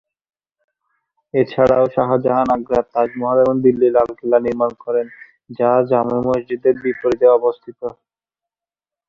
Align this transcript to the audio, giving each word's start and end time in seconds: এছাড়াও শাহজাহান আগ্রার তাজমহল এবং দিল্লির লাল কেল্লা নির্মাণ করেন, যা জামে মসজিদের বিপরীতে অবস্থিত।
এছাড়াও 1.33 1.85
শাহজাহান 1.95 2.47
আগ্রার 2.55 2.85
তাজমহল 2.93 3.37
এবং 3.43 3.55
দিল্লির 3.65 3.93
লাল 3.95 4.09
কেল্লা 4.17 4.39
নির্মাণ 4.45 4.71
করেন, 4.83 5.07
যা 5.49 5.71
জামে 5.89 6.17
মসজিদের 6.27 6.75
বিপরীতে 6.83 7.25
অবস্থিত। 7.37 7.79